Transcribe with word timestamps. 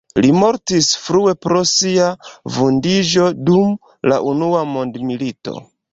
Li 0.23 0.29
mortis 0.43 0.87
frue 1.01 1.33
pro 1.47 1.59
sia 1.73 2.07
vundiĝo 2.55 3.27
dum 3.51 3.77
la 4.13 4.19
unua 4.33 4.65
mondmilito. 4.75 5.59